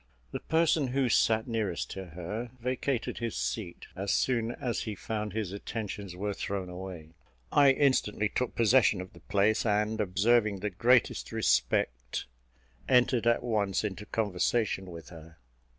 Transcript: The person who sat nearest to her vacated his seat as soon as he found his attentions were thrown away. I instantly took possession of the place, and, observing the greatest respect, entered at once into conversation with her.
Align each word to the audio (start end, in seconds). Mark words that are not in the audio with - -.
The 0.31 0.39
person 0.39 0.87
who 0.87 1.09
sat 1.09 1.47
nearest 1.47 1.91
to 1.91 2.03
her 2.05 2.49
vacated 2.59 3.19
his 3.19 3.35
seat 3.37 3.85
as 3.95 4.11
soon 4.11 4.49
as 4.53 4.79
he 4.81 4.95
found 4.95 5.33
his 5.33 5.51
attentions 5.51 6.15
were 6.15 6.33
thrown 6.33 6.69
away. 6.69 7.11
I 7.51 7.69
instantly 7.73 8.27
took 8.27 8.55
possession 8.55 8.99
of 8.99 9.13
the 9.13 9.19
place, 9.19 9.63
and, 9.63 10.01
observing 10.01 10.61
the 10.61 10.71
greatest 10.71 11.31
respect, 11.31 12.25
entered 12.89 13.27
at 13.27 13.43
once 13.43 13.83
into 13.83 14.07
conversation 14.07 14.89
with 14.89 15.09
her. 15.09 15.37